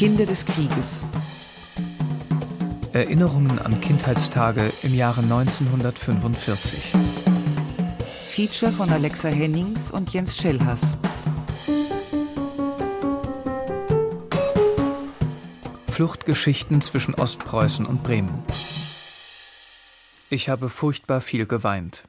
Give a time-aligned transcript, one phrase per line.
[0.00, 1.06] Kinder des Krieges.
[2.94, 6.92] Erinnerungen an Kindheitstage im Jahre 1945.
[8.26, 10.96] Feature von Alexa Hennings und Jens Schellhass.
[15.90, 18.42] Fluchtgeschichten zwischen Ostpreußen und Bremen.
[20.30, 22.04] Ich habe furchtbar viel geweint.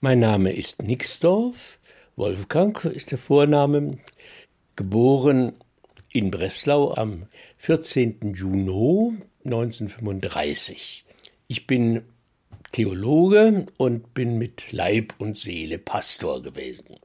[0.00, 1.78] Mein Name ist Nixdorf.
[2.16, 3.98] Wolfgang ist der Vorname.
[4.74, 5.52] Geboren
[6.16, 7.26] in Breslau am
[7.58, 8.32] 14.
[8.34, 11.04] Juni 1935.
[11.46, 12.04] Ich bin
[12.72, 16.96] Theologe und bin mit Leib und Seele Pastor gewesen.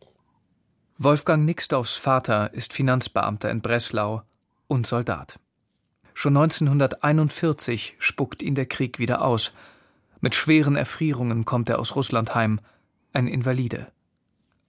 [0.98, 4.22] Wolfgang Nixdorfs Vater ist Finanzbeamter in Breslau
[4.68, 5.40] und Soldat.
[6.14, 9.52] Schon 1941 spuckt ihn der Krieg wieder aus.
[10.22, 12.62] Mit schweren Erfrierungen kommt er aus Russland heim,
[13.12, 13.88] ein Invalide.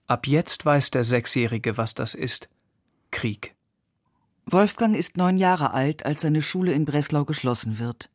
[0.07, 2.49] Ab jetzt weiß der Sechsjährige, was das ist.
[3.09, 3.52] Krieg.
[4.45, 8.09] Wolfgang ist neun Jahre alt, als seine Schule in Breslau geschlossen wird.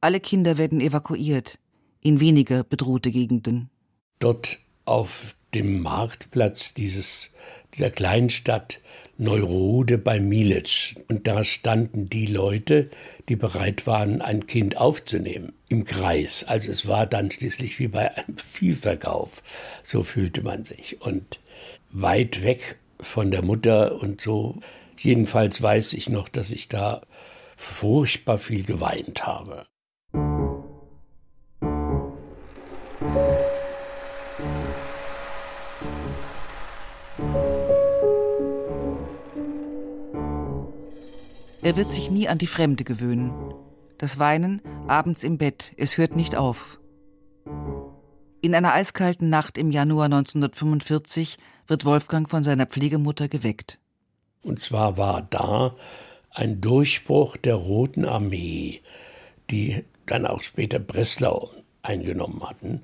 [0.00, 1.58] Alle Kinder werden evakuiert,
[2.00, 3.70] in weniger bedrohte Gegenden.
[4.18, 7.30] Dort auf dem Marktplatz dieses,
[7.74, 8.80] dieser Kleinstadt
[9.18, 10.96] Neurode bei Mielitsch.
[11.08, 12.90] Und da standen die Leute,
[13.28, 16.44] die bereit waren, ein Kind aufzunehmen, im Kreis.
[16.44, 19.42] Also es war dann schließlich wie bei einem Viehverkauf.
[19.84, 21.00] So fühlte man sich.
[21.02, 21.40] Und
[21.90, 24.58] weit weg von der Mutter und so.
[25.02, 27.00] Jedenfalls weiß ich noch, dass ich da
[27.56, 29.64] furchtbar viel geweint habe.
[41.64, 43.32] Er wird sich nie an die Fremde gewöhnen.
[43.98, 46.78] Das Weinen abends im Bett, es hört nicht auf.
[48.40, 53.81] In einer eiskalten Nacht im Januar 1945 wird Wolfgang von seiner Pflegemutter geweckt.
[54.42, 55.76] Und zwar war da
[56.30, 58.80] ein Durchbruch der Roten Armee,
[59.50, 61.50] die dann auch später Breslau
[61.82, 62.82] eingenommen hatten,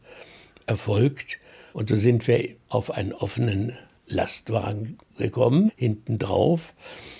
[0.67, 1.39] erfolgt.
[1.73, 6.75] Und so sind wir auf einen offenen Lastwagen gekommen, hinten drauf,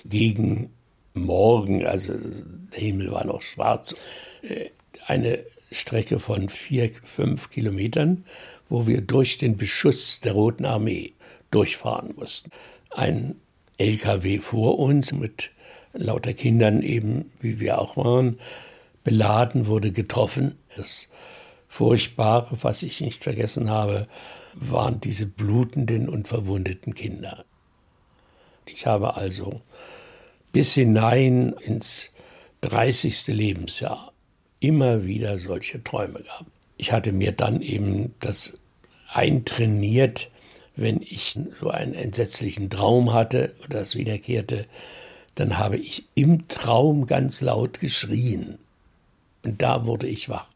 [0.05, 0.71] gegen
[1.15, 3.95] Morgen, also der Himmel war noch schwarz,
[4.43, 4.67] äh,
[5.07, 5.41] eine
[5.73, 8.25] Strecke von vier, fünf Kilometern,
[8.69, 11.13] wo wir durch den Beschuss der Roten Armee
[11.51, 12.51] durchfahren mussten.
[12.91, 13.37] Ein
[13.79, 15.51] LKW vor uns mit
[15.93, 18.39] lauter Kindern eben, wie wir auch waren,
[19.05, 20.59] beladen wurde getroffen.
[20.77, 21.09] Das
[21.69, 24.07] Furchtbare, was ich nicht vergessen habe,
[24.55, 27.45] waren diese blutenden und verwundeten Kinder.
[28.67, 29.61] Ich habe also
[30.53, 32.11] bis hinein ins
[32.63, 33.29] 30.
[33.29, 34.13] Lebensjahr
[34.61, 36.51] immer wieder solche Träume gehabt.
[36.77, 38.61] Ich hatte mir dann eben das
[39.13, 40.31] eintrainiert,
[40.79, 44.67] wenn ich so einen entsetzlichen Traum hatte oder das wiederkehrte,
[45.35, 48.59] dann habe ich im Traum ganz laut geschrien.
[49.45, 50.49] Und da wurde ich wach.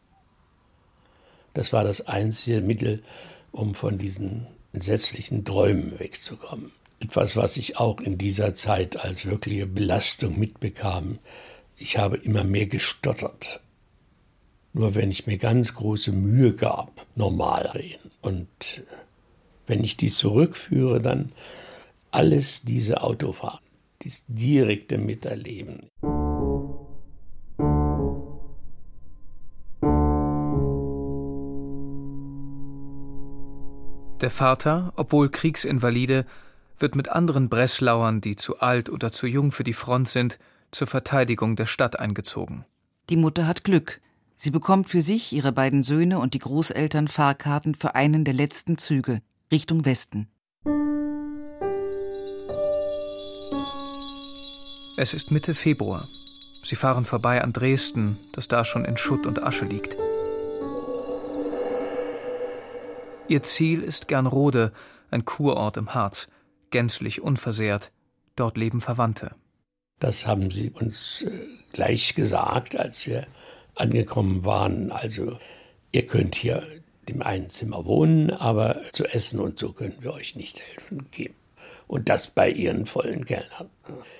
[1.54, 3.02] Das war das einzige Mittel,
[3.50, 6.72] um von diesen entsetzlichen Träumen wegzukommen.
[7.00, 11.18] Etwas, was ich auch in dieser Zeit als wirkliche Belastung mitbekam.
[11.76, 13.60] Ich habe immer mehr gestottert.
[14.72, 18.10] Nur wenn ich mir ganz große Mühe gab, normal reden.
[18.22, 18.48] Und
[19.72, 21.32] wenn ich dies zurückführe, dann
[22.10, 23.64] alles diese Autofahren,
[24.02, 25.88] dieses direkte Miterleben.
[34.20, 36.26] Der Vater, obwohl Kriegsinvalide,
[36.78, 40.38] wird mit anderen Breslauern, die zu alt oder zu jung für die Front sind,
[40.70, 42.66] zur Verteidigung der Stadt eingezogen.
[43.08, 44.02] Die Mutter hat Glück.
[44.36, 48.76] Sie bekommt für sich, ihre beiden Söhne und die Großeltern Fahrkarten für einen der letzten
[48.76, 49.22] Züge
[49.52, 50.28] Richtung Westen.
[54.96, 56.08] Es ist Mitte Februar.
[56.64, 59.98] Sie fahren vorbei an Dresden, das da schon in Schutt und Asche liegt.
[63.28, 64.72] Ihr Ziel ist Gernrode,
[65.10, 66.28] ein Kurort im Harz
[66.70, 67.92] gänzlich unversehrt.
[68.36, 69.34] Dort leben Verwandte.
[70.00, 71.30] Das haben sie uns äh,
[71.74, 73.26] gleich gesagt, als wir
[73.74, 74.90] angekommen waren.
[74.90, 75.38] Also,
[75.92, 76.66] ihr könnt hier
[77.14, 81.34] im einen Zimmer wohnen, aber zu essen und so können wir euch nicht helfen geben.
[81.86, 83.68] Und das bei ihren vollen Kellnern.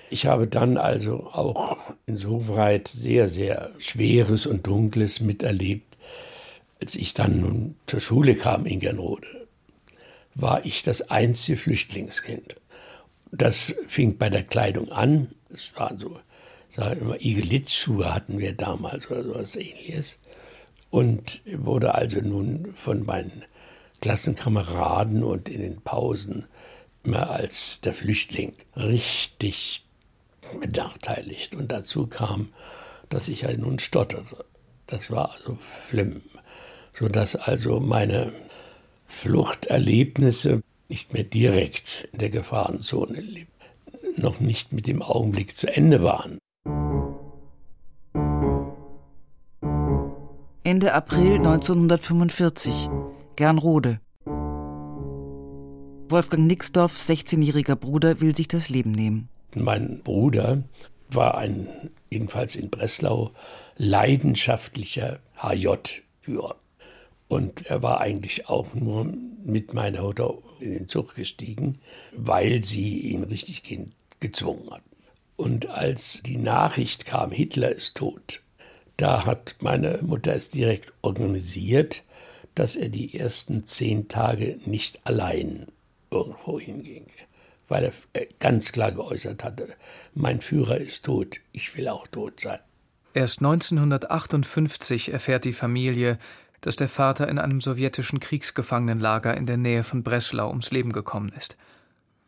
[0.09, 5.97] Ich habe dann also auch insoweit sehr, sehr Schweres und Dunkles miterlebt,
[6.79, 9.43] als ich dann zur Schule kam in Gernrode
[10.35, 12.55] war ich das einzige Flüchtlingskind.
[13.31, 15.31] Das fing bei der Kleidung an.
[15.51, 16.19] Es waren so,
[16.69, 20.17] sagen immer, Igelitzschuhe hatten wir damals oder sowas ähnliches.
[20.93, 23.45] Und wurde also nun von meinen
[24.01, 26.45] Klassenkameraden und in den Pausen
[27.03, 29.83] immer als der Flüchtling richtig
[30.61, 31.55] benachteiligt.
[31.55, 32.49] Und dazu kam,
[33.09, 34.45] dass ich ja nun stotterte.
[34.85, 35.57] Das war also
[35.89, 36.21] schlimm,
[36.93, 38.31] sodass also meine
[39.07, 43.47] Fluchterlebnisse nicht mehr direkt in der Gefahrenzone
[44.15, 46.37] noch nicht mit dem Augenblick zu Ende waren.
[50.65, 52.89] Ende April 1945,
[53.35, 53.99] Gernrode.
[56.07, 59.27] Wolfgang Nixdorf, 16-jähriger Bruder, will sich das Leben nehmen.
[59.55, 60.63] Mein Bruder
[61.09, 61.67] war ein,
[62.09, 63.31] jedenfalls in Breslau,
[63.75, 66.55] leidenschaftlicher HJ-Führer.
[67.27, 69.13] Und er war eigentlich auch nur
[69.43, 71.79] mit meiner Mutter in den Zug gestiegen,
[72.15, 73.63] weil sie ihn richtig
[74.21, 74.83] gezwungen hat.
[75.35, 78.39] Und als die Nachricht kam, Hitler ist tot,
[78.97, 82.03] da hat meine Mutter es direkt organisiert,
[82.55, 85.67] dass er die ersten zehn Tage nicht allein
[86.11, 87.07] irgendwo hinging,
[87.67, 89.69] weil er ganz klar geäußert hatte,
[90.13, 92.59] mein Führer ist tot, ich will auch tot sein.
[93.15, 96.17] Erst 1958 erfährt die Familie,
[96.61, 101.31] dass der Vater in einem sowjetischen Kriegsgefangenenlager in der Nähe von Breslau ums Leben gekommen
[101.37, 101.57] ist.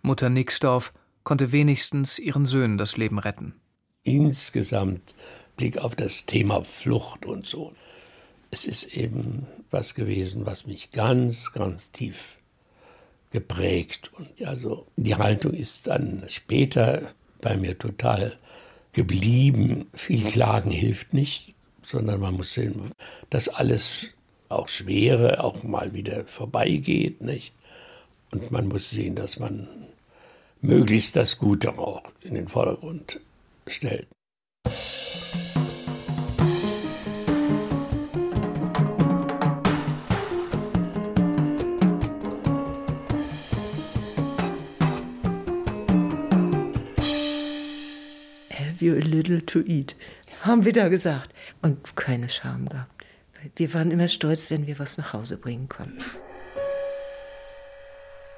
[0.01, 3.55] Mutter Nixdorf konnte wenigstens ihren Söhnen das Leben retten.
[4.03, 5.15] Insgesamt
[5.55, 7.73] Blick auf das Thema Flucht und so.
[8.51, 12.37] Es ist eben was gewesen, was mich ganz, ganz tief
[13.31, 14.11] geprägt.
[14.17, 18.37] Und also die Haltung ist dann später bei mir total
[18.93, 19.87] geblieben.
[19.93, 21.55] Viel Klagen hilft nicht,
[21.85, 22.91] sondern man muss sehen,
[23.29, 24.07] dass alles
[24.49, 27.51] auch Schwere auch mal wieder vorbeigeht, nicht?
[28.31, 29.67] Und man muss sehen, dass man
[30.61, 33.19] möglichst das Gute auch in den Vordergrund
[33.67, 34.07] stellt.
[48.85, 49.95] You a little to eat?
[50.41, 51.33] Haben wir da gesagt.
[51.61, 52.91] Und keine Scham gehabt.
[53.55, 56.03] Wir waren immer stolz, wenn wir was nach Hause bringen konnten.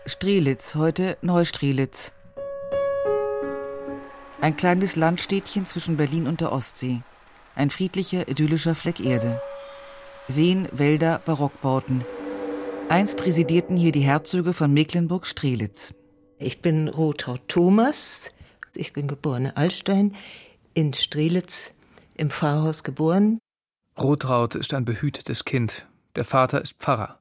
[0.06, 2.14] Strelitz, heute Neustrelitz.
[4.40, 7.02] Ein kleines Landstädtchen zwischen Berlin und der Ostsee.
[7.56, 9.42] Ein friedlicher, idyllischer Fleck Erde.
[10.28, 12.06] Seen, Wälder, Barockbauten.
[12.90, 15.94] Einst residierten hier die Herzöge von Mecklenburg-Strelitz.
[16.38, 18.30] Ich bin Rotraud Thomas.
[18.78, 20.16] Ich bin geborene Altstein
[20.74, 21.72] in Strelitz
[22.16, 23.40] im Pfarrhaus geboren.
[24.00, 25.88] Rotraud ist ein behütetes Kind.
[26.16, 27.20] Der Vater ist Pfarrer.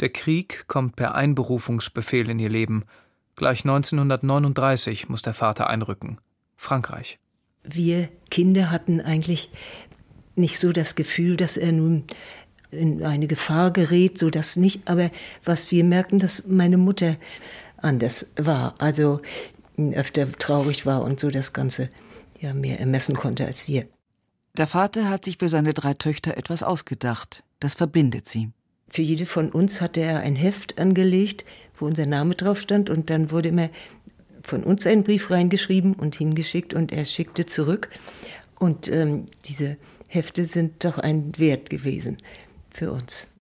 [0.00, 2.84] Der Krieg kommt per Einberufungsbefehl in ihr Leben.
[3.36, 6.18] Gleich 1939 muss der Vater einrücken.
[6.56, 7.18] Frankreich.
[7.64, 9.50] Wir Kinder hatten eigentlich
[10.36, 12.04] nicht so das Gefühl, dass er nun
[12.70, 14.88] in eine Gefahr gerät, so dass nicht.
[14.88, 15.10] Aber
[15.44, 17.16] was wir merkten, dass meine Mutter
[17.76, 19.20] anders war, also
[19.78, 21.90] öfter traurig war und so das Ganze
[22.40, 23.86] ja mehr ermessen konnte als wir.
[24.56, 27.42] Der Vater hat sich für seine drei Töchter etwas ausgedacht.
[27.58, 28.50] Das verbindet sie.
[28.88, 31.44] Für jede von uns hatte er ein Heft angelegt,
[31.76, 33.70] wo unser Name drauf stand und dann wurde immer
[34.44, 37.88] von uns ein Brief reingeschrieben und hingeschickt und er schickte zurück.
[38.58, 39.76] Und ähm, diese
[40.08, 42.18] Hefte sind doch ein Wert gewesen
[42.70, 43.33] für uns.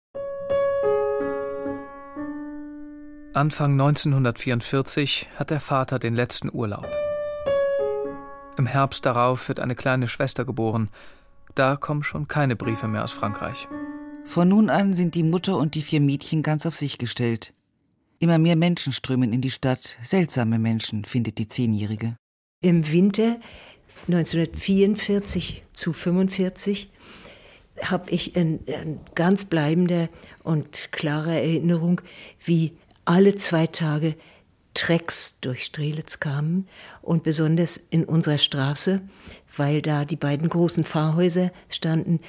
[3.35, 6.87] Anfang 1944 hat der Vater den letzten Urlaub.
[8.57, 10.91] Im Herbst darauf wird eine kleine Schwester geboren.
[11.55, 13.67] Da kommen schon keine Briefe mehr aus Frankreich.
[14.23, 17.55] Von nun an sind die Mutter und die vier Mädchen ganz auf sich gestellt.
[18.19, 22.15] Immer mehr Menschen strömen in die Stadt, seltsame Menschen, findet die Zehnjährige.
[22.61, 23.39] Im Winter
[24.07, 26.91] 1944 zu 45
[27.81, 30.09] habe ich eine ein ganz bleibende
[30.43, 32.01] und klare Erinnerung,
[32.39, 32.73] wie
[33.05, 34.15] alle zwei Tage
[34.73, 36.67] Trecks durch Strelitz kamen
[37.01, 39.01] und besonders in unserer Straße,
[39.55, 42.19] weil da die beiden großen Pfarrhäuser standen,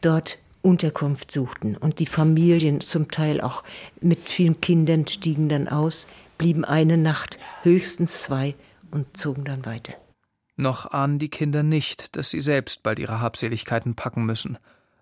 [0.00, 1.76] dort Unterkunft suchten.
[1.76, 3.62] Und die Familien, zum Teil auch
[4.00, 6.06] mit vielen Kindern, stiegen dann aus,
[6.38, 8.54] blieben eine Nacht, höchstens zwei
[8.90, 9.94] und zogen dann weiter.
[10.56, 14.58] Noch ahnen die Kinder nicht, dass sie selbst bald ihre Habseligkeiten packen müssen.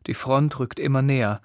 [0.06, 1.42] Die Front rückt immer näher,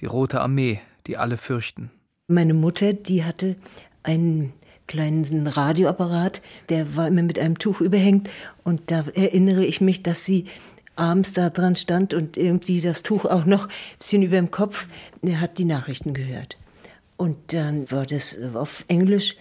[0.00, 1.90] die Rote Armee, die alle fürchten.
[2.28, 3.56] Meine Mutter, die hatte
[4.02, 4.52] einen
[4.86, 8.30] kleinen Radioapparat, der war immer mit einem Tuch überhängt.
[8.62, 10.46] Und da erinnere ich mich, dass sie
[10.94, 14.88] abends da dran stand und irgendwie das Tuch auch noch ein bisschen über dem Kopf.
[15.22, 16.56] Er hat die Nachrichten gehört.
[17.16, 19.36] Und dann war das auf Englisch.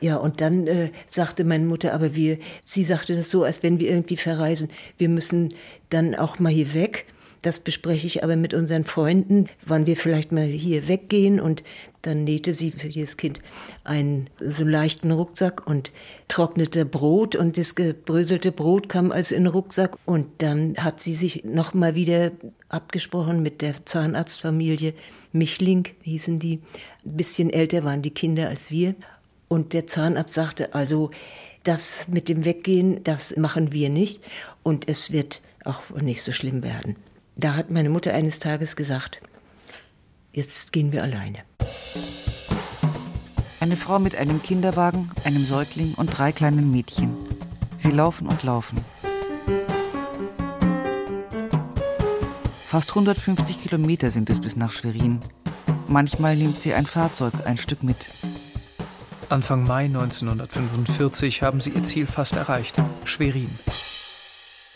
[0.00, 3.78] Ja, und dann äh, sagte meine Mutter, aber wir, sie sagte das so, als wenn
[3.78, 4.68] wir irgendwie verreisen.
[4.98, 5.54] Wir müssen
[5.88, 7.06] dann auch mal hier weg.
[7.44, 11.38] Das bespreche ich aber mit unseren Freunden, wann wir vielleicht mal hier weggehen.
[11.38, 11.62] Und
[12.00, 13.42] dann nähte sie für jedes Kind
[13.84, 15.90] einen so leichten Rucksack und
[16.28, 17.36] trocknete Brot.
[17.36, 19.98] Und das gebröselte Brot kam als in den Rucksack.
[20.06, 22.32] Und dann hat sie sich noch mal wieder
[22.70, 24.94] abgesprochen mit der Zahnarztfamilie.
[25.32, 26.60] Michling hießen die.
[27.04, 28.94] Ein bisschen älter waren die Kinder als wir.
[29.48, 31.10] Und der Zahnarzt sagte, also
[31.62, 34.22] das mit dem Weggehen, das machen wir nicht.
[34.62, 36.96] Und es wird auch nicht so schlimm werden.
[37.36, 39.20] Da hat meine Mutter eines Tages gesagt,
[40.32, 41.40] jetzt gehen wir alleine.
[43.58, 47.16] Eine Frau mit einem Kinderwagen, einem Säugling und drei kleinen Mädchen.
[47.76, 48.84] Sie laufen und laufen.
[52.66, 55.18] Fast 150 Kilometer sind es bis nach Schwerin.
[55.88, 58.10] Manchmal nimmt sie ein Fahrzeug ein Stück mit.
[59.28, 63.58] Anfang Mai 1945 haben sie ihr Ziel fast erreicht, Schwerin.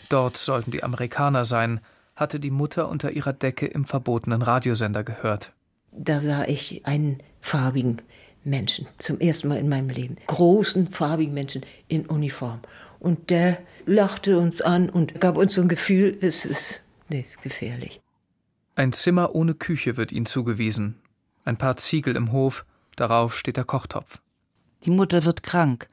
[0.09, 1.79] Dort sollten die Amerikaner sein,
[2.19, 5.53] hatte die Mutter unter ihrer Decke im verbotenen Radiosender gehört.
[5.91, 8.01] Da sah ich einen farbigen
[8.43, 10.17] Menschen zum ersten Mal in meinem Leben.
[10.27, 12.59] Großen, farbigen Menschen in Uniform.
[12.99, 18.01] Und der lachte uns an und gab uns so ein Gefühl, es ist nicht gefährlich.
[18.75, 20.95] Ein Zimmer ohne Küche wird ihnen zugewiesen.
[21.43, 24.21] Ein paar Ziegel im Hof, darauf steht der Kochtopf.
[24.83, 25.87] Die Mutter wird krank,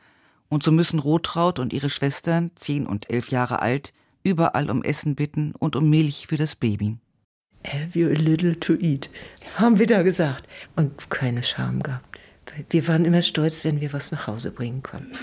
[0.49, 3.93] und so müssen Rotraut und ihre Schwestern, zehn und elf Jahre alt,
[4.27, 6.99] überall um Essen bitten und um Milch für das Baby.
[7.67, 9.09] Have you a little to eat?
[9.57, 10.47] Haben wir da gesagt.
[10.77, 12.19] Und keine Scham gehabt.
[12.71, 15.17] Wir waren immer stolz, wenn wir was nach Hause bringen konnten.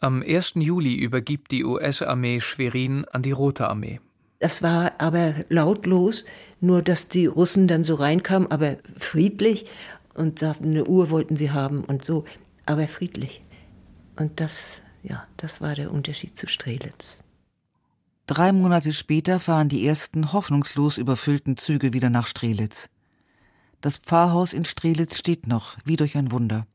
[0.00, 0.54] Am 1.
[0.56, 4.00] Juli übergibt die US-Armee Schwerin an die Rote Armee.
[4.38, 6.24] Das war aber lautlos,
[6.60, 9.66] nur dass die Russen dann so reinkamen, aber friedlich
[10.14, 12.24] und sagten, eine Uhr wollten sie haben und so,
[12.64, 13.42] aber friedlich.
[14.16, 17.20] Und das, ja, das war der Unterschied zu Strelitz.
[18.28, 22.90] Drei Monate später fahren die ersten hoffnungslos überfüllten Züge wieder nach Strelitz.
[23.80, 26.66] Das Pfarrhaus in Strelitz steht noch, wie durch ein Wunder.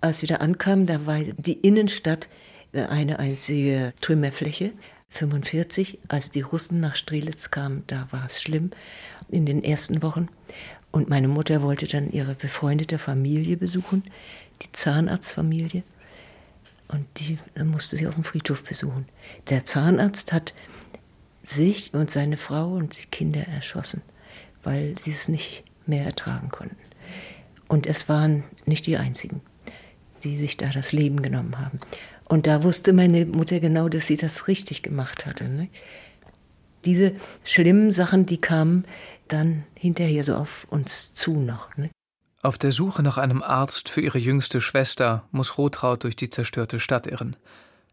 [0.00, 2.30] Als wir da ankamen, da war die Innenstadt
[2.72, 4.72] äh, eine einzige Trümmerfläche.
[5.10, 8.70] 45, als die Russen nach Strelitz kamen, da war es schlimm
[9.28, 10.28] in den ersten Wochen.
[10.90, 14.04] Und meine Mutter wollte dann ihre befreundete Familie besuchen,
[14.62, 15.82] die Zahnarztfamilie.
[16.88, 19.06] Und die musste sie auf dem Friedhof besuchen.
[19.50, 20.54] Der Zahnarzt hat
[21.48, 24.02] sich und seine Frau und die Kinder erschossen,
[24.62, 26.76] weil sie es nicht mehr ertragen konnten.
[27.68, 29.40] Und es waren nicht die einzigen,
[30.24, 31.80] die sich da das Leben genommen haben.
[32.24, 35.44] Und da wusste meine Mutter genau, dass sie das richtig gemacht hatte.
[35.48, 35.68] Ne?
[36.84, 37.12] Diese
[37.44, 38.84] schlimmen Sachen, die kamen
[39.28, 41.74] dann hinterher so auf uns zu noch.
[41.76, 41.90] Ne?
[42.42, 46.80] Auf der Suche nach einem Arzt für ihre jüngste Schwester muss Rotraud durch die zerstörte
[46.80, 47.36] Stadt irren.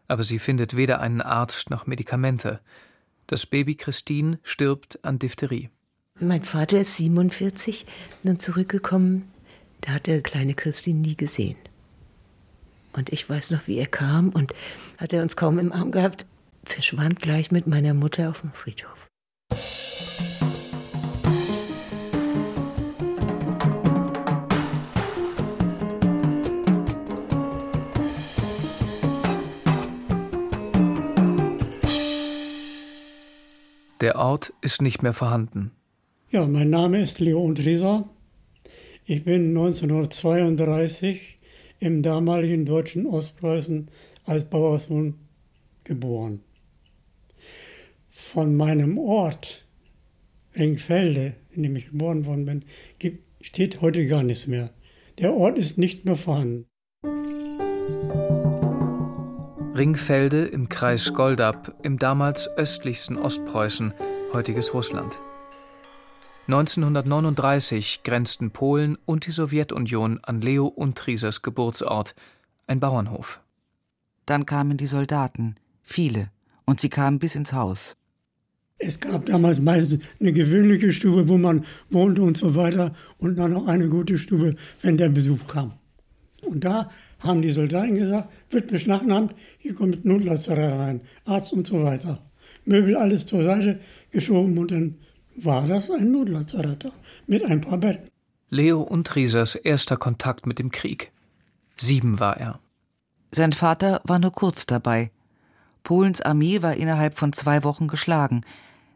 [0.07, 2.59] Aber sie findet weder einen Arzt noch Medikamente.
[3.27, 5.69] Das Baby Christine stirbt an Diphtherie.
[6.19, 7.85] Mein Vater ist 47,
[8.23, 9.31] dann zurückgekommen.
[9.81, 11.57] Da hat er kleine Christine nie gesehen.
[12.93, 14.53] Und ich weiß noch, wie er kam und
[14.97, 16.25] hat er uns kaum im Arm gehabt,
[16.63, 18.95] verschwand gleich mit meiner Mutter auf dem Friedhof.
[34.01, 35.71] Der Ort ist nicht mehr vorhanden.
[36.29, 38.09] Ja, mein Name ist Leo Rieser.
[39.05, 41.37] Ich bin 1932
[41.79, 43.87] im damaligen deutschen Ostpreußen
[44.25, 45.15] als Bauerssohn
[45.85, 46.41] geboren.
[48.09, 49.65] Von meinem Ort
[50.57, 52.65] Ringfelde, in dem ich geboren worden bin,
[53.39, 54.71] steht heute gar nichts mehr.
[55.19, 56.65] Der Ort ist nicht mehr vorhanden.
[59.75, 63.93] Ringfelde im Kreis Goldab im damals östlichsten Ostpreußen,
[64.31, 65.19] heutiges Russland.
[66.47, 72.15] 1939 grenzten Polen und die Sowjetunion an Leo Untriesers Geburtsort,
[72.67, 73.41] ein Bauernhof.
[74.25, 76.29] Dann kamen die Soldaten, viele,
[76.63, 77.97] und sie kamen bis ins Haus.
[78.77, 83.51] Es gab damals meistens eine gewöhnliche Stube, wo man wohnte und so weiter, und dann
[83.51, 85.73] noch eine gute Stube, wenn der Besuch kam.
[86.45, 86.89] Und da
[87.25, 92.21] haben die Soldaten gesagt, wird beschlagnahmt, hier kommt Notlazarett rein, Arzt und so weiter.
[92.65, 93.79] Möbel alles zur Seite
[94.11, 94.95] geschoben und dann
[95.35, 96.91] war das ein Notlazarett
[97.27, 98.09] mit ein paar Betten.
[98.49, 101.11] Leo Untriesers erster Kontakt mit dem Krieg.
[101.77, 102.59] Sieben war er.
[103.31, 105.11] Sein Vater war nur kurz dabei.
[105.83, 108.41] Polens Armee war innerhalb von zwei Wochen geschlagen.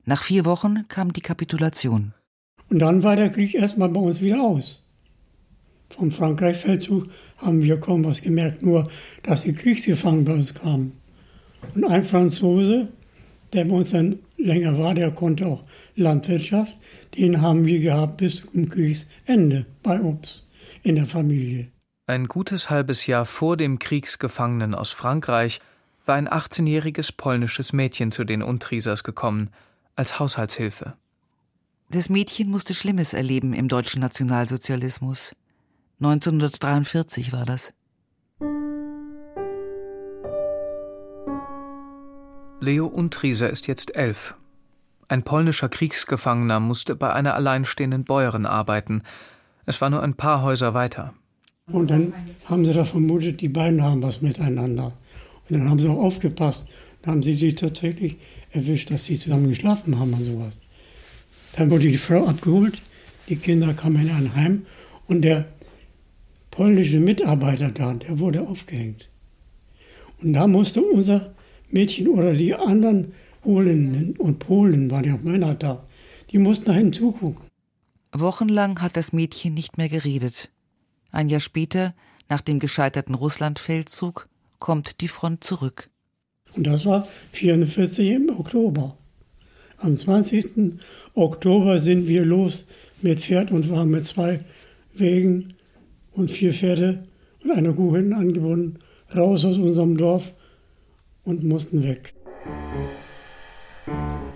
[0.06, 2.14] Nach vier Wochen kam die Kapitulation.
[2.70, 4.82] Und dann war der Krieg erstmal bei uns wieder aus.
[5.90, 8.90] Vom Frankreich-Feldzug haben wir kaum was gemerkt, nur
[9.24, 10.94] dass die Kriegsgefangenen bei uns kamen.
[11.76, 12.90] Und ein Franzose,
[13.54, 15.64] der bei uns dann länger war, der konnte auch
[15.96, 16.78] Landwirtschaft.
[17.18, 20.50] Den haben wir gehabt bis zum Kriegsende bei uns
[20.84, 21.68] in der Familie.
[22.08, 25.60] Ein gutes halbes Jahr vor dem Kriegsgefangenen aus Frankreich
[26.06, 29.52] war ein 18-jähriges polnisches Mädchen zu den Untriesers gekommen,
[29.96, 30.94] als Haushaltshilfe.
[31.92, 35.36] Das Mädchen musste Schlimmes erleben im deutschen Nationalsozialismus.
[36.02, 37.74] 1943 war das.
[42.62, 44.36] Leo Untrieser ist jetzt elf.
[45.10, 49.04] Ein polnischer Kriegsgefangener musste bei einer alleinstehenden Bäuerin arbeiten.
[49.66, 51.14] Es war nur ein paar Häuser weiter.
[51.68, 52.14] Und dann
[52.46, 54.94] haben sie da vermutet, die beiden haben was miteinander.
[55.50, 56.68] Und dann haben sie auch aufgepasst.
[57.02, 58.18] Dann haben sie die tatsächlich
[58.52, 60.58] erwischt, dass sie zusammen geschlafen haben und sowas.
[61.58, 62.82] Dann wurde die Frau abgeholt,
[63.28, 64.66] die Kinder kamen in ein Heim
[65.08, 65.46] und der
[66.52, 69.10] polnische Mitarbeiter da, der wurde aufgehängt.
[70.22, 71.34] Und da musste unser
[71.70, 75.86] Mädchen oder die anderen Polinnen und Polen, waren ja auch Männer da,
[76.32, 77.48] die mussten da hinzugucken.
[78.12, 80.50] Wochenlang hat das Mädchen nicht mehr geredet.
[81.12, 81.94] Ein Jahr später,
[82.28, 84.28] nach dem gescheiterten Russlandfeldzug,
[84.60, 85.90] kommt die Front zurück.
[86.56, 88.98] Und das war 1944 im Oktober.
[89.78, 90.80] Am 20.
[91.14, 92.66] Oktober sind wir los
[93.02, 94.42] mit Pferd und waren mit zwei
[94.94, 95.54] Wegen
[96.12, 97.04] und vier Pferde
[97.44, 98.80] und einer Kuh hinten angebunden,
[99.16, 100.34] raus aus unserem Dorf
[101.24, 102.14] und mussten weg.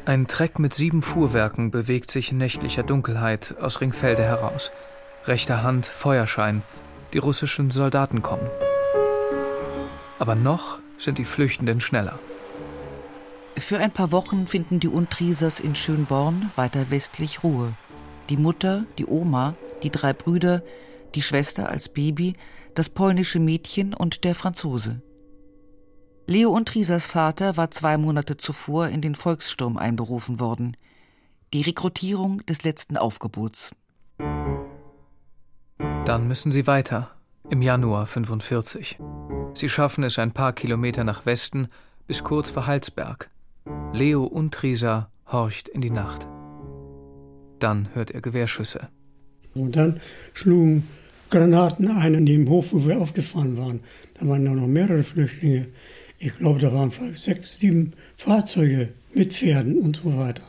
[0.06, 4.72] Ein Treck mit sieben Fuhrwerken bewegt sich in nächtlicher Dunkelheit aus Ringfelde heraus.
[5.26, 6.62] Rechter Hand Feuerschein.
[7.14, 8.50] Die russischen Soldaten kommen.
[10.20, 12.20] Aber noch sind die Flüchtenden schneller.
[13.56, 17.74] Für ein paar Wochen finden die Untriesers in Schönborn weiter westlich Ruhe.
[18.30, 20.64] Die Mutter, die Oma, die drei Brüder,
[21.16, 22.36] die Schwester als Baby,
[22.76, 25.02] das polnische Mädchen und der Franzose.
[26.26, 30.78] Leo Untriesers Vater war zwei Monate zuvor in den Volkssturm einberufen worden.
[31.52, 33.72] Die Rekrutierung des letzten Aufgebots.
[36.06, 37.12] Dann müssen sie weiter.
[37.50, 39.00] Im Januar 45.
[39.54, 41.68] Sie schaffen es ein paar Kilometer nach Westen
[42.08, 43.30] bis kurz vor Halsberg.
[43.92, 46.28] Leo Untrieser horcht in die Nacht.
[47.60, 48.90] Dann hört er Gewehrschüsse.
[49.54, 50.02] Und dann
[50.34, 50.88] schlugen
[51.34, 53.80] Granaten ein an dem Hof, wo wir aufgefahren waren.
[54.14, 55.66] Da waren noch mehrere Flüchtlinge.
[56.20, 60.44] Ich glaube, da waren vielleicht sechs, sieben Fahrzeuge mit Pferden und so weiter.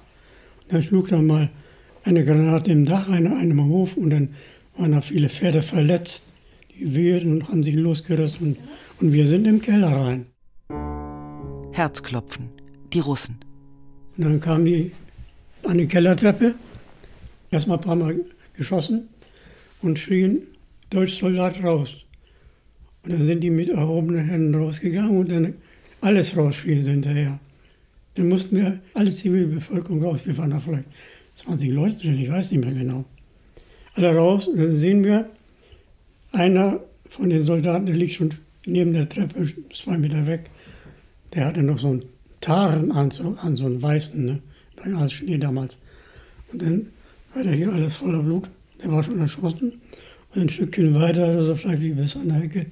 [0.62, 1.48] Und dann schlug da mal
[2.04, 4.28] eine Granate im Dach ein, einem Hof und dann
[4.76, 6.30] waren da viele Pferde verletzt.
[6.78, 8.58] Die wehrten und haben sich losgerissen und,
[9.00, 10.26] und wir sind im Keller rein.
[11.72, 12.50] Herzklopfen,
[12.92, 13.36] die Russen.
[14.18, 14.92] Und dann kamen die
[15.62, 16.54] an die Kellertreppe,
[17.50, 18.20] erstmal ein paar Mal
[18.54, 19.08] geschossen
[19.80, 20.42] und schrien
[20.90, 22.04] Deutschsoldat raus.
[23.02, 25.54] Und dann sind die mit erhobenen Händen rausgegangen und dann
[26.00, 27.38] alles rausfiel hinterher.
[28.14, 30.24] Dann mussten wir alle Zivilbevölkerung raus.
[30.24, 30.84] Wir waren da vielleicht
[31.34, 33.04] 20 Leute drin, ich weiß nicht mehr genau.
[33.94, 35.28] Alle raus und dann sehen wir,
[36.32, 38.30] einer von den Soldaten, der liegt schon
[38.66, 40.50] neben der Treppe, zwei Meter weg.
[41.34, 42.02] Der hatte noch so einen
[42.40, 44.40] Tarenanzug an, so einen weißen, ne?
[44.96, 45.78] als Schnee damals.
[46.52, 46.86] Und dann
[47.32, 48.48] war der hier alles voller Blut.
[48.82, 49.80] Der war schon erschossen.
[50.34, 52.66] Und ein Stückchen weiter, also vielleicht wie bis an der Ecke,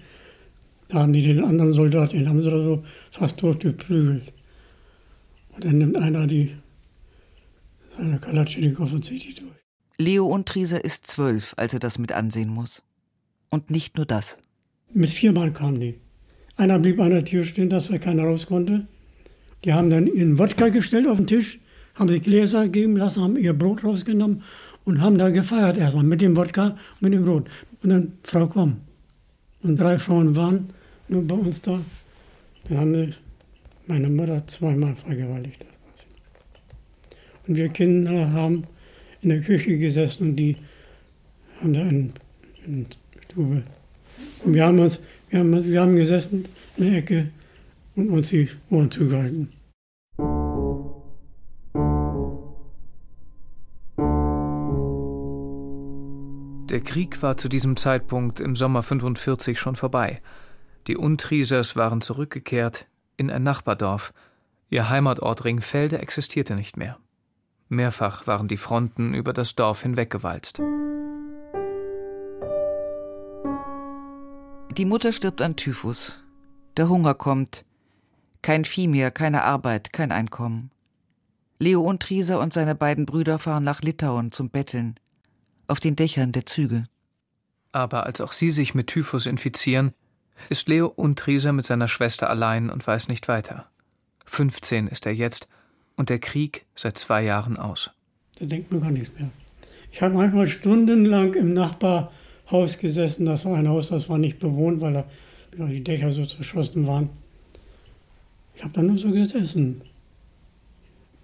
[0.88, 4.32] da haben die den anderen Soldaten, den haben sie da so fast durchgeprügelt.
[5.54, 6.56] Und dann nimmt einer die,
[7.96, 9.52] seine Kalatschnikow und zieht die durch.
[9.98, 12.82] Leo Untrieser ist zwölf, als er das mit ansehen muss.
[13.50, 14.38] Und nicht nur das.
[14.92, 15.94] Mit vier Mann kamen die.
[16.56, 18.86] Einer blieb an der Tür stehen, dass er keiner raus konnte.
[19.64, 21.60] Die haben dann ihren Wodka gestellt auf den Tisch,
[21.94, 24.42] haben sich Gläser geben lassen, haben ihr Brot rausgenommen
[24.84, 27.48] und haben da gefeiert erstmal mit dem Wodka mit dem Brot.
[27.82, 28.78] Und dann, Frau, komm.
[29.62, 30.70] Und drei Frauen waren
[31.08, 31.80] nur bei uns da.
[32.68, 33.10] Dann haben wir
[33.86, 35.64] meine Mutter zweimal vergewaltigt.
[37.46, 38.62] Und wir Kinder haben
[39.20, 40.56] in der Küche gesessen und die
[41.60, 42.12] haben da in,
[42.66, 42.86] in
[43.24, 43.62] Stube.
[44.44, 46.44] Und wir haben uns, wir haben, wir haben gesessen
[46.76, 47.28] in der Ecke
[47.96, 49.48] und uns die Ohren zugehalten.
[56.72, 60.22] Der Krieg war zu diesem Zeitpunkt im Sommer 45 schon vorbei.
[60.86, 62.86] Die Untriesers waren zurückgekehrt
[63.18, 64.14] in ein Nachbardorf.
[64.70, 66.96] Ihr Heimatort Ringfelde existierte nicht mehr.
[67.68, 70.62] Mehrfach waren die Fronten über das Dorf hinweggewalzt.
[74.78, 76.24] Die Mutter stirbt an Typhus.
[76.78, 77.66] Der Hunger kommt.
[78.40, 80.70] Kein Vieh mehr, keine Arbeit, kein Einkommen.
[81.58, 84.94] Leo Untrieser und seine beiden Brüder fahren nach Litauen zum Betteln.
[85.72, 86.84] Auf den Dächern der Züge.
[87.72, 89.94] Aber als auch sie sich mit Typhus infizieren,
[90.50, 93.70] ist Leo Untrieser mit seiner Schwester allein und weiß nicht weiter.
[94.26, 95.48] 15 ist er jetzt
[95.96, 97.90] und der Krieg seit zwei Jahren aus.
[98.38, 99.30] Da denkt man gar nichts mehr.
[99.90, 103.24] Ich habe manchmal stundenlang im Nachbarhaus gesessen.
[103.24, 105.06] Das war ein Haus, das war nicht bewohnt, weil da
[105.56, 107.08] die Dächer so zerschossen waren.
[108.56, 109.80] Ich habe da nur so gesessen.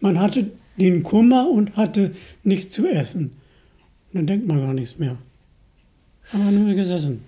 [0.00, 3.32] Man hatte den Kummer und hatte nichts zu essen.
[4.12, 5.18] Und dann denkt man gar nichts mehr.
[6.32, 7.24] Aber nur gesessen.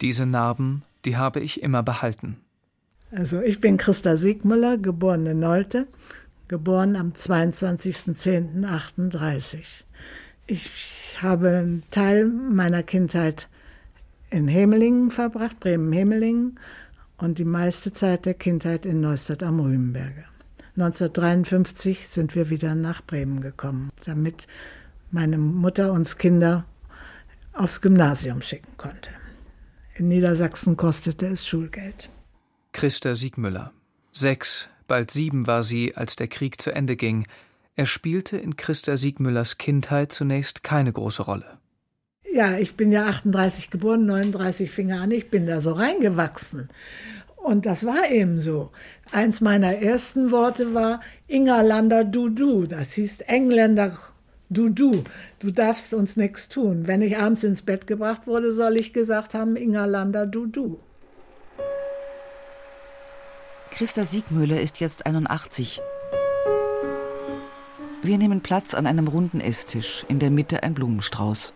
[0.00, 2.38] Diese Narben, die habe ich immer behalten.
[3.12, 5.86] Also ich bin Christa Siegmüller, geborene Nolte,
[6.48, 9.84] geboren am 22.10.38.
[10.46, 13.48] Ich habe einen Teil meiner Kindheit
[14.30, 16.58] in Hemelingen verbracht, Bremen-Hemelingen,
[17.18, 20.24] und die meiste Zeit der Kindheit in Neustadt am Rübenberge.
[20.76, 24.46] 1953 sind wir wieder nach Bremen gekommen, damit
[25.10, 26.64] meine Mutter uns Kinder
[27.52, 29.10] aufs Gymnasium schicken konnte.
[29.94, 32.10] In Niedersachsen kostete es Schulgeld.
[32.72, 33.72] Christa Siegmüller.
[34.10, 37.26] Sechs, bald sieben war sie, als der Krieg zu Ende ging.
[37.74, 41.58] Er spielte in Christa Siegmüllers Kindheit zunächst keine große Rolle.
[42.34, 46.68] Ja, ich bin ja 38 geboren, 39 fing er an, ich bin da so reingewachsen.
[47.36, 48.70] Und das war eben so.
[49.10, 52.66] Eins meiner ersten Worte war Ingerlander du du.
[52.66, 53.96] Das hieß Engländer
[54.48, 55.04] du du.
[55.40, 56.86] Du darfst uns nichts tun.
[56.86, 60.78] Wenn ich abends ins Bett gebracht wurde, soll ich gesagt haben Ingerlander du du.
[63.70, 65.80] Christa Siegmüller ist jetzt 81.
[68.04, 71.54] Wir nehmen Platz an einem runden Esstisch, in der Mitte ein Blumenstrauß.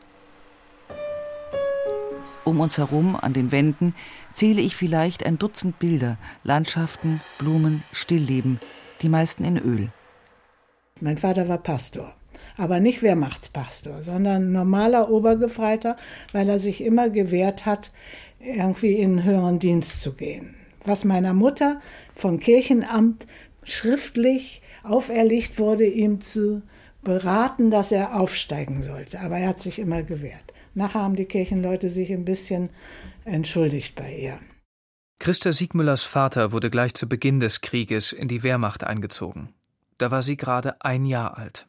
[2.45, 3.97] Um uns herum, an den Wänden,
[4.31, 8.61] zähle ich vielleicht ein Dutzend Bilder, Landschaften, Blumen, Stillleben,
[9.03, 9.89] die meisten in Öl.
[11.01, 12.15] Mein Vater war Pastor,
[12.57, 15.97] aber nicht Wehrmachtspastor, sondern normaler Obergefreiter,
[16.31, 17.91] weil er sich immer gewehrt hat,
[18.39, 20.55] irgendwie in höheren Dienst zu gehen.
[20.85, 21.81] Was meiner Mutter
[22.15, 23.27] vom Kirchenamt
[23.65, 26.63] schriftlich auferlegt wurde, ihm zu
[27.03, 29.21] beraten, dass er aufsteigen sollte.
[29.21, 30.53] Aber er hat sich immer gewehrt.
[30.75, 32.71] Nachher haben die Kirchenleute sich ein bisschen
[33.25, 34.39] entschuldigt bei ihr.
[35.19, 39.55] Christa Siegmüllers Vater wurde gleich zu Beginn des Krieges in die Wehrmacht eingezogen.
[39.99, 41.67] Da war sie gerade ein Jahr alt.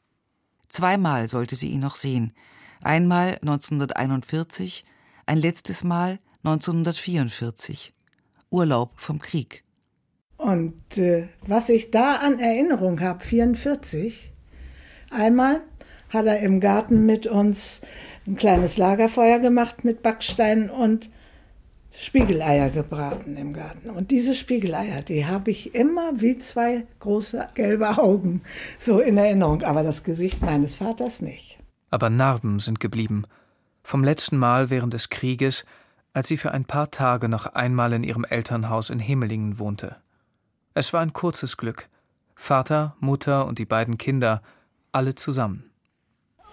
[0.67, 2.33] Zweimal sollte sie ihn noch sehen.
[2.81, 4.83] Einmal 1941,
[5.25, 7.93] ein letztes Mal 1944.
[8.49, 9.63] Urlaub vom Krieg.
[10.37, 14.31] Und äh, was ich da an Erinnerung habe, 44,
[15.09, 15.61] einmal
[16.09, 17.81] hat er im Garten mit uns
[18.27, 21.09] ein kleines Lagerfeuer gemacht mit Backsteinen und
[21.99, 23.89] Spiegeleier gebraten im Garten.
[23.89, 28.41] Und diese Spiegeleier, die habe ich immer wie zwei große gelbe Augen
[28.77, 31.57] so in Erinnerung, aber das Gesicht meines Vaters nicht.
[31.89, 33.23] Aber Narben sind geblieben.
[33.81, 35.65] Vom letzten Mal während des Krieges,
[36.13, 39.95] als sie für ein paar Tage noch einmal in ihrem Elternhaus in Hemelingen wohnte.
[40.77, 41.89] Es war ein kurzes Glück.
[42.35, 44.43] Vater, Mutter und die beiden Kinder,
[44.91, 45.71] alle zusammen.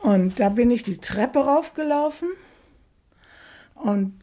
[0.01, 2.29] Und da bin ich die Treppe raufgelaufen
[3.75, 4.19] und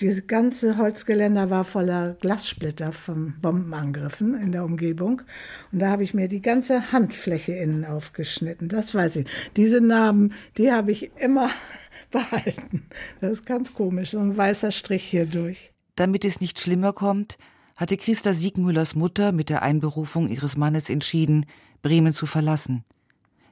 [0.00, 5.22] das ganze Holzgeländer war voller Glassplitter von Bombenangriffen in der Umgebung.
[5.70, 8.68] Und da habe ich mir die ganze Handfläche innen aufgeschnitten.
[8.68, 9.28] Das weiß ich.
[9.54, 11.50] Diese Narben, die habe ich immer
[12.10, 12.82] behalten.
[13.20, 15.72] Das ist ganz komisch, so ein weißer Strich hier durch.
[15.94, 17.38] Damit es nicht schlimmer kommt,
[17.76, 21.46] hatte Christa Siegmüllers Mutter mit der Einberufung ihres Mannes entschieden,
[21.82, 22.84] Bremen zu verlassen.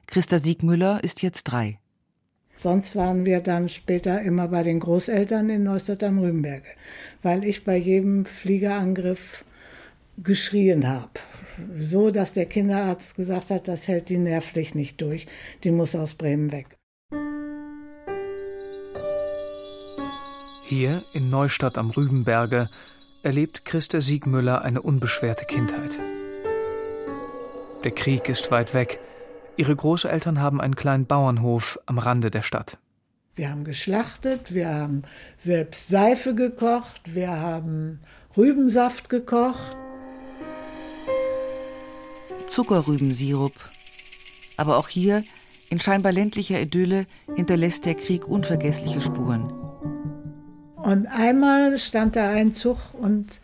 [0.07, 1.79] Christa Siegmüller ist jetzt drei.
[2.55, 6.69] Sonst waren wir dann später immer bei den Großeltern in Neustadt am Rübenberge,
[7.21, 9.43] weil ich bei jedem Fliegerangriff
[10.17, 11.11] geschrien habe.
[11.77, 15.27] So, dass der Kinderarzt gesagt hat, das hält die nervlich nicht durch,
[15.63, 16.77] die muss aus Bremen weg.
[20.63, 22.69] Hier in Neustadt am Rübenberge
[23.25, 25.99] erlebt Christa Siegmüller eine unbeschwerte Kindheit.
[27.83, 28.99] Der Krieg ist weit weg,
[29.57, 32.77] Ihre Großeltern haben einen kleinen Bauernhof am Rande der Stadt.
[33.35, 35.03] Wir haben geschlachtet, wir haben
[35.37, 37.99] selbst Seife gekocht, wir haben
[38.35, 39.77] Rübensaft gekocht.
[42.47, 43.53] Zuckerrübensirup.
[44.57, 45.23] Aber auch hier,
[45.69, 49.64] in scheinbar ländlicher Idylle, hinterlässt der Krieg unvergessliche Spuren.
[50.85, 53.41] Und einmal stand da ein Zug und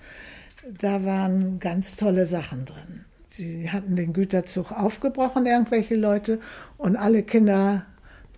[0.80, 3.04] da waren ganz tolle Sachen drin.
[3.26, 6.40] Sie hatten den Güterzug aufgebrochen, irgendwelche Leute,
[6.78, 7.88] und alle Kinder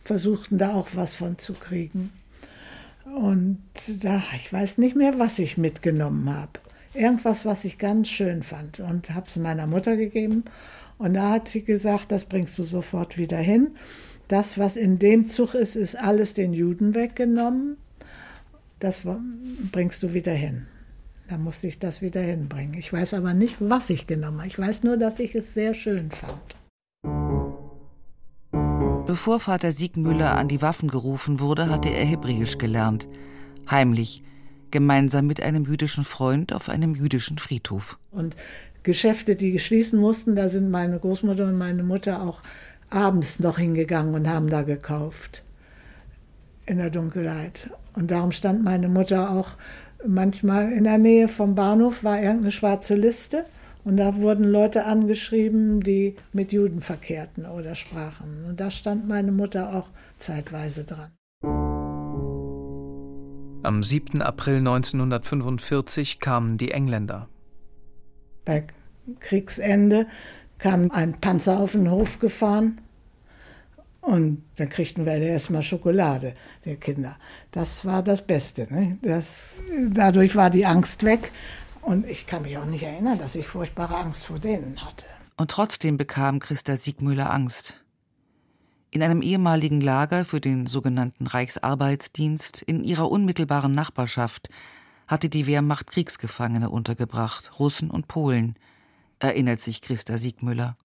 [0.05, 2.13] versuchten da auch was von zu kriegen.
[3.03, 3.59] Und
[4.01, 6.61] da, ich weiß nicht mehr, was ich mitgenommen habe.
[6.93, 10.45] Irgendwas, was ich ganz schön fand und habe es meiner Mutter gegeben.
[10.97, 13.71] Und da hat sie gesagt, das bringst du sofort wieder hin.
[14.29, 17.75] Das, was in dem Zug ist, ist alles den Juden weggenommen.
[18.83, 19.07] Das
[19.71, 20.67] bringst du wieder hin.
[21.29, 22.73] Da musste ich das wieder hinbringen.
[22.73, 24.49] Ich weiß aber nicht, was ich genommen habe.
[24.49, 26.57] Ich weiß nur, dass ich es sehr schön fand.
[29.05, 33.07] Bevor Vater Siegmüller an die Waffen gerufen wurde, hatte er Hebräisch gelernt.
[33.71, 34.21] Heimlich,
[34.69, 37.97] gemeinsam mit einem jüdischen Freund auf einem jüdischen Friedhof.
[38.11, 38.35] Und
[38.83, 42.41] Geschäfte, die schließen mussten, da sind meine Großmutter und meine Mutter auch
[42.89, 45.41] abends noch hingegangen und haben da gekauft.
[46.65, 47.69] In der Dunkelheit.
[47.93, 49.49] Und darum stand meine Mutter auch
[50.05, 53.45] manchmal in der Nähe vom Bahnhof, war irgendeine schwarze Liste.
[53.83, 58.45] Und da wurden Leute angeschrieben, die mit Juden verkehrten oder sprachen.
[58.47, 61.11] Und da stand meine Mutter auch zeitweise dran.
[63.63, 64.21] Am 7.
[64.21, 67.27] April 1945 kamen die Engländer.
[68.45, 68.65] Bei
[69.19, 70.07] Kriegsende
[70.59, 72.79] kam ein Panzer auf den Hof gefahren
[74.03, 76.35] und dann kriegten wir erstmal Schokolade,
[76.65, 77.15] die Kinder.
[77.51, 78.67] Das war das Beste.
[78.69, 78.97] Ne?
[79.01, 81.31] Das, dadurch war die Angst weg.
[81.81, 85.05] Und ich kann mich auch nicht erinnern, dass ich furchtbare Angst vor denen hatte.
[85.37, 87.81] Und trotzdem bekam Christa Siegmüller Angst.
[88.91, 94.49] In einem ehemaligen Lager für den sogenannten Reichsarbeitsdienst in ihrer unmittelbaren Nachbarschaft
[95.07, 98.55] hatte die Wehrmacht Kriegsgefangene untergebracht, Russen und Polen,
[99.19, 100.75] erinnert sich Christa Siegmüller.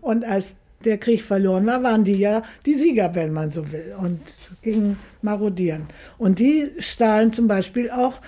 [0.00, 3.94] Und als der Krieg verloren war, waren die ja die Sieger, wenn man so will,
[3.98, 4.20] und
[4.62, 5.86] gingen marodieren.
[6.18, 8.20] Und die stahlen zum Beispiel auch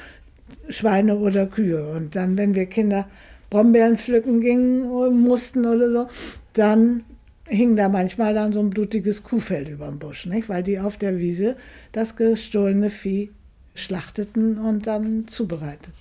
[0.69, 1.93] Schweine oder Kühe.
[1.93, 3.09] Und dann, wenn wir Kinder
[3.51, 4.89] Brombeeren pflücken gingen
[5.23, 6.09] mussten oder so,
[6.53, 7.05] dann
[7.47, 10.49] hing da manchmal dann so ein blutiges Kuhfell über dem Busch, nicht?
[10.49, 11.57] weil die auf der Wiese
[11.93, 13.31] das gestohlene Vieh
[13.75, 15.93] schlachteten und dann zubereiteten.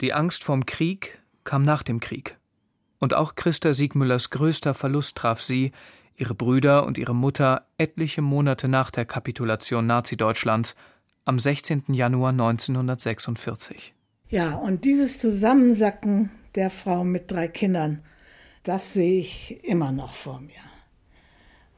[0.00, 2.37] Die Angst vorm Krieg kam nach dem Krieg.
[2.98, 5.72] Und auch Christa Siegmüllers größter Verlust traf sie,
[6.16, 10.74] ihre Brüder und ihre Mutter etliche Monate nach der Kapitulation Nazi-Deutschlands
[11.24, 11.84] am 16.
[11.88, 13.94] Januar 1946.
[14.30, 18.02] Ja, und dieses Zusammensacken der Frau mit drei Kindern,
[18.64, 20.52] das sehe ich immer noch vor mir.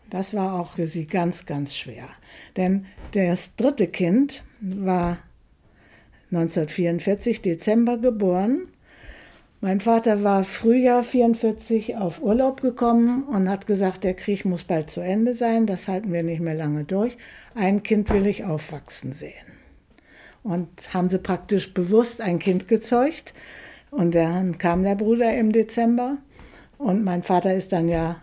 [0.08, 2.08] Das war auch für sie ganz, ganz schwer.
[2.56, 5.18] Denn das dritte Kind war
[6.32, 8.68] 1944 Dezember geboren.
[9.62, 14.88] Mein Vater war Frühjahr 44 auf Urlaub gekommen und hat gesagt, der Krieg muss bald
[14.88, 17.18] zu Ende sein, das halten wir nicht mehr lange durch.
[17.54, 19.34] Ein Kind will ich aufwachsen sehen.
[20.42, 23.34] Und haben sie praktisch bewusst ein Kind gezeugt.
[23.90, 26.16] Und dann kam der Bruder im Dezember.
[26.78, 28.16] Und mein Vater ist dann ja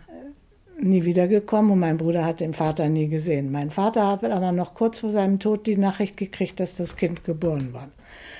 [0.80, 3.52] nie wiedergekommen und mein Bruder hat den Vater nie gesehen.
[3.52, 7.22] Mein Vater hat aber noch kurz vor seinem Tod die Nachricht gekriegt, dass das Kind
[7.22, 7.88] geboren war.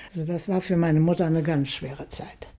[0.09, 2.49] Also das war für meine Mutter eine ganz schwere Zeit.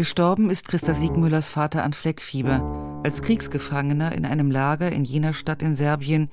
[0.00, 5.60] Gestorben ist Christa Siegmüllers Vater an Fleckfieber, als Kriegsgefangener in einem Lager in jener Stadt
[5.60, 6.30] in Serbien,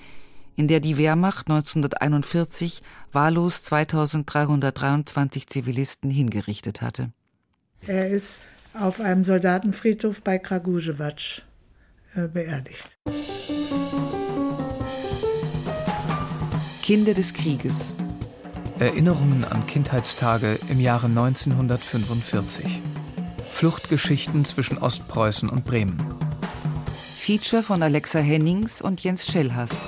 [0.55, 7.11] in der die Wehrmacht 1941 wahllos 2323 Zivilisten hingerichtet hatte.
[7.85, 11.41] Er ist auf einem Soldatenfriedhof bei Kragujevac
[12.15, 12.97] äh, beerdigt.
[16.81, 17.95] Kinder des Krieges.
[18.79, 22.81] Erinnerungen an Kindheitstage im Jahre 1945.
[23.57, 25.97] Fluchtgeschichten zwischen Ostpreußen und Bremen.
[27.17, 29.87] Feature von Alexa Hennings und Jens Schellhass.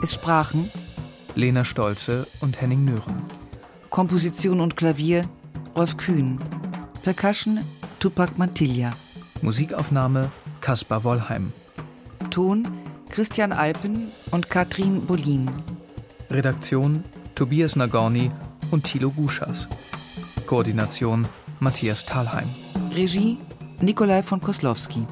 [0.00, 0.70] Es sprachen
[1.34, 3.24] Lena Stolze und Henning Nören.
[3.90, 5.28] Komposition und Klavier
[5.74, 6.38] Rolf Kühn.
[7.02, 7.64] Percussion
[7.98, 8.92] Tupac Mantilla.
[9.40, 11.52] Musikaufnahme Kaspar Wollheim.
[12.30, 12.68] Ton
[13.08, 15.50] Christian Alpen und Katrin Bolin.
[16.30, 17.02] Redaktion
[17.34, 18.30] Tobias Nagorny
[18.72, 19.68] und Thilo Guschas.
[20.46, 21.28] Koordination
[21.60, 22.48] Matthias Thalheim.
[22.94, 23.38] Regie
[23.80, 25.06] Nikolai von Koslowski.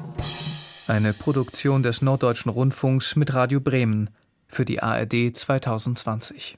[0.87, 4.09] Eine Produktion des Norddeutschen Rundfunks mit Radio Bremen
[4.47, 6.57] für die ARD 2020.